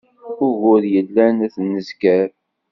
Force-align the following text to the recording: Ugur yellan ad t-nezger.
Ugur 0.47 0.83
yellan 0.93 1.35
ad 1.45 1.51
t-nezger. 1.53 2.29